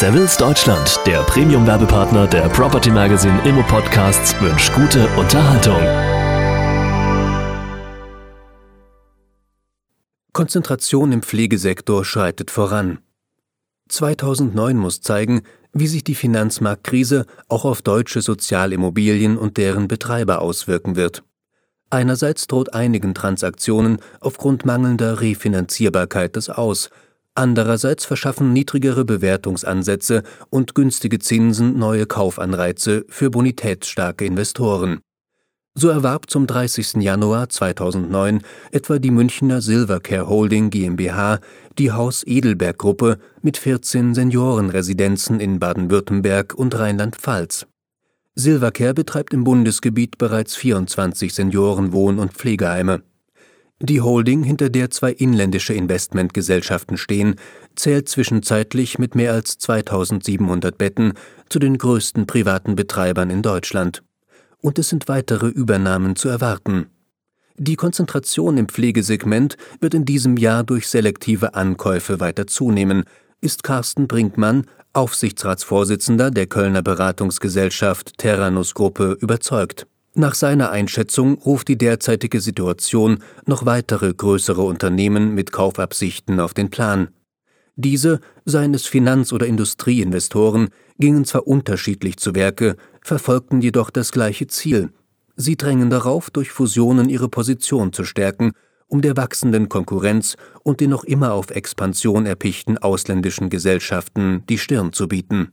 [0.00, 5.76] Savills Deutschland, der Premium-Werbepartner der Property Magazine Immo Podcasts, wünscht gute Unterhaltung.
[10.32, 13.00] Konzentration im Pflegesektor schreitet voran.
[13.90, 15.42] 2009 muss zeigen,
[15.74, 21.24] wie sich die Finanzmarktkrise auch auf deutsche Sozialimmobilien und deren Betreiber auswirken wird.
[21.90, 26.88] Einerseits droht einigen Transaktionen aufgrund mangelnder Refinanzierbarkeit das Aus,
[27.34, 35.00] andererseits verschaffen niedrigere Bewertungsansätze und günstige Zinsen neue Kaufanreize für bonitätsstarke Investoren.
[35.74, 36.96] So erwarb zum 30.
[36.96, 41.38] Januar 2009 etwa die Münchner Silvercare Holding GmbH
[41.78, 47.66] die Haus Edelberg Gruppe mit 14 Seniorenresidenzen in Baden-Württemberg und Rheinland-Pfalz.
[48.34, 53.02] Silvercare betreibt im Bundesgebiet bereits 24 Seniorenwohn- und Pflegeheime.
[53.82, 57.36] Die Holding, hinter der zwei inländische Investmentgesellschaften stehen,
[57.76, 61.14] zählt zwischenzeitlich mit mehr als 2700 Betten
[61.48, 64.02] zu den größten privaten Betreibern in Deutschland.
[64.60, 66.88] Und es sind weitere Übernahmen zu erwarten.
[67.56, 73.04] Die Konzentration im Pflegesegment wird in diesem Jahr durch selektive Ankäufe weiter zunehmen,
[73.40, 79.86] ist Carsten Brinkmann, Aufsichtsratsvorsitzender der Kölner Beratungsgesellschaft Terranus Gruppe, überzeugt.
[80.14, 86.70] Nach seiner Einschätzung ruft die derzeitige Situation noch weitere größere Unternehmen mit Kaufabsichten auf den
[86.70, 87.08] Plan.
[87.76, 94.48] Diese, seien es Finanz- oder Industrieinvestoren, gingen zwar unterschiedlich zu Werke, verfolgten jedoch das gleiche
[94.48, 94.90] Ziel.
[95.36, 98.52] Sie drängen darauf, durch Fusionen ihre Position zu stärken
[98.90, 104.92] um der wachsenden Konkurrenz und den noch immer auf Expansion erpichten ausländischen Gesellschaften die Stirn
[104.92, 105.52] zu bieten.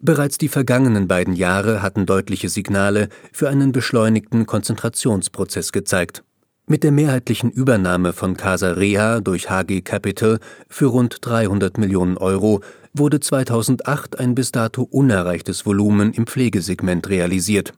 [0.00, 6.22] Bereits die vergangenen beiden Jahre hatten deutliche Signale für einen beschleunigten Konzentrationsprozess gezeigt.
[6.66, 12.60] Mit der mehrheitlichen Übernahme von Casa Rea durch HG Capital für rund 300 Millionen Euro
[12.92, 17.72] wurde 2008 ein bis dato unerreichtes Volumen im Pflegesegment realisiert.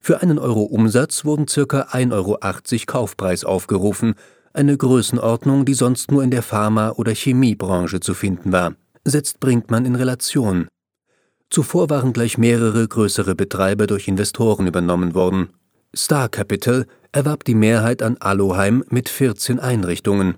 [0.00, 1.82] Für einen Euro Umsatz wurden ca.
[1.82, 2.38] 1,80 Euro
[2.86, 4.14] Kaufpreis aufgerufen,
[4.52, 8.74] eine Größenordnung, die sonst nur in der Pharma- oder Chemiebranche zu finden war,
[9.04, 10.66] setzt Brinkmann in Relation.
[11.50, 15.50] Zuvor waren gleich mehrere größere Betreiber durch Investoren übernommen worden.
[15.94, 20.36] Star Capital erwarb die Mehrheit an Aloheim mit 14 Einrichtungen.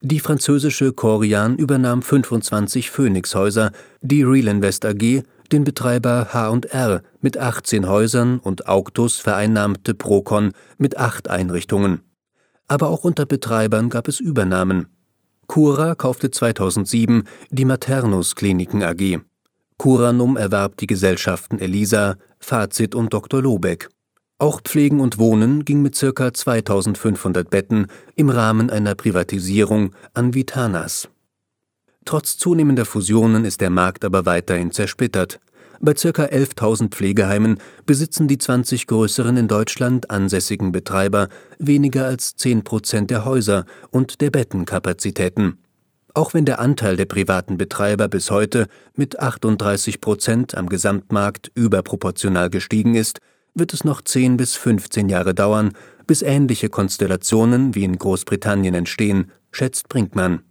[0.00, 3.72] Die französische Corian übernahm 25 Phoenix-Häuser,
[4.02, 10.96] die Real Invest AG den Betreiber H&R mit 18 Häusern und Augtus vereinnahmte Procon mit
[10.96, 12.00] acht Einrichtungen.
[12.66, 14.88] Aber auch unter Betreibern gab es Übernahmen.
[15.46, 19.20] Cura kaufte 2007 die Maternus Kliniken AG.
[19.78, 23.42] Curanum erwarb die Gesellschaften Elisa, Fazit und Dr.
[23.42, 23.88] Lobeck.
[24.38, 26.32] Auch Pflegen und Wohnen ging mit ca.
[26.32, 27.86] 2500 Betten
[28.16, 31.08] im Rahmen einer Privatisierung an Vitanas.
[32.04, 35.40] Trotz zunehmender Fusionen ist der Markt aber weiterhin zersplittert.
[35.80, 36.08] Bei ca.
[36.24, 43.24] 11.000 Pflegeheimen besitzen die 20 größeren in Deutschland ansässigen Betreiber weniger als 10 Prozent der
[43.24, 45.63] Häuser und der Bettenkapazitäten.
[46.14, 52.50] Auch wenn der Anteil der privaten Betreiber bis heute mit 38 Prozent am Gesamtmarkt überproportional
[52.50, 53.18] gestiegen ist,
[53.54, 55.72] wird es noch 10 bis 15 Jahre dauern,
[56.06, 60.42] bis ähnliche Konstellationen wie in Großbritannien entstehen, schätzt Brinkmann.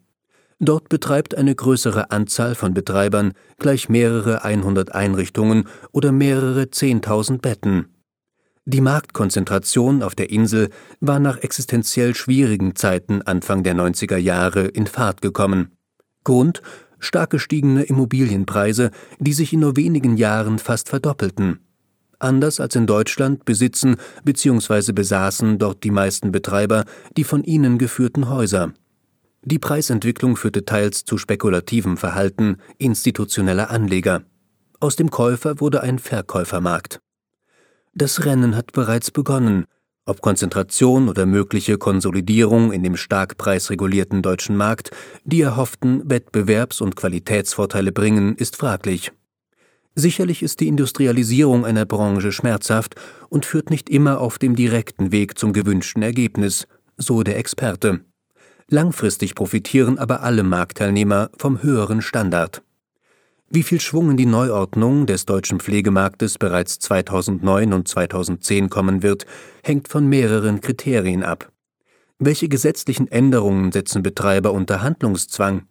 [0.59, 7.92] Dort betreibt eine größere Anzahl von Betreibern gleich mehrere 100 Einrichtungen oder mehrere 10.000 Betten.
[8.65, 10.69] Die Marktkonzentration auf der Insel
[11.01, 15.75] war nach existenziell schwierigen Zeiten Anfang der 90er Jahre in Fahrt gekommen.
[16.23, 16.61] Grund
[16.99, 21.59] stark gestiegene Immobilienpreise, die sich in nur wenigen Jahren fast verdoppelten.
[22.19, 24.93] Anders als in Deutschland besitzen bzw.
[24.93, 26.85] besaßen dort die meisten Betreiber
[27.17, 28.71] die von ihnen geführten Häuser.
[29.43, 34.23] Die Preisentwicklung führte teils zu spekulativem Verhalten institutioneller Anleger.
[34.79, 37.02] Aus dem Käufer wurde ein Verkäufermarkt.
[37.95, 39.65] Das Rennen hat bereits begonnen.
[40.05, 44.91] Ob Konzentration oder mögliche Konsolidierung in dem stark preisregulierten deutschen Markt
[45.23, 49.11] die erhofften Wettbewerbs- und Qualitätsvorteile bringen, ist fraglich.
[49.95, 52.95] Sicherlich ist die Industrialisierung einer Branche schmerzhaft
[53.29, 58.01] und führt nicht immer auf dem direkten Weg zum gewünschten Ergebnis, so der Experte.
[58.67, 62.63] Langfristig profitieren aber alle Marktteilnehmer vom höheren Standard.
[63.49, 69.25] Wie viel Schwung in die Neuordnung des deutschen Pflegemarktes bereits 2009 und 2010 kommen wird,
[69.63, 71.51] hängt von mehreren Kriterien ab.
[72.19, 75.67] Welche gesetzlichen Änderungen setzen Betreiber unter Handlungszwang?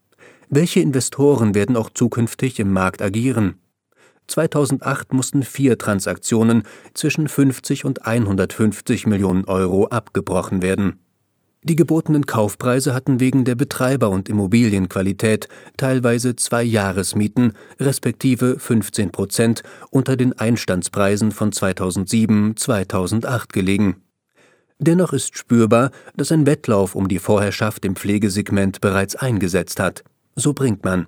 [0.49, 3.55] Welche Investoren werden auch zukünftig im Markt agieren?
[4.29, 6.63] 2008 mussten vier Transaktionen
[6.95, 11.02] zwischen 50 und 150 Millionen Euro abgebrochen werden.
[11.65, 19.63] Die gebotenen Kaufpreise hatten wegen der Betreiber- und Immobilienqualität teilweise zwei Jahresmieten respektive 15 Prozent
[19.91, 24.03] unter den Einstandspreisen von 2007/2008 gelegen.
[24.81, 30.03] Dennoch ist spürbar, dass ein Wettlauf um die Vorherrschaft im Pflegesegment bereits eingesetzt hat.
[30.35, 31.07] So Brinkmann.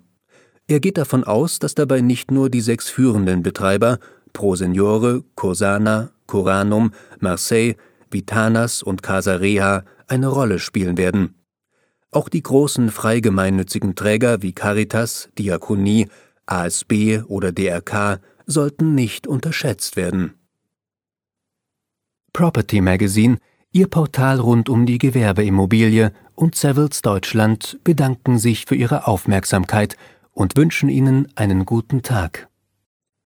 [0.68, 3.98] Er geht davon aus, dass dabei nicht nur die sechs führenden Betreiber
[4.32, 7.74] Pro Seniore, Cursana, Coranum, Marseille,
[8.12, 11.34] Vitanas und Casa Reha eine Rolle spielen werden.
[12.10, 16.08] Auch die großen freigemeinnützigen Träger wie Caritas, Diakonie,
[16.46, 20.34] ASB oder DRK sollten nicht unterschätzt werden.
[22.32, 23.38] Property Magazine,
[23.72, 29.96] Ihr Portal rund um die Gewerbeimmobilie und Savills Deutschland bedanken sich für Ihre Aufmerksamkeit
[30.32, 32.48] und wünschen Ihnen einen guten Tag.